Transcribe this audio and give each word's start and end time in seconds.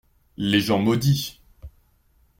Les 0.37 0.61
gens 0.61 0.79
maudits. 0.79 1.39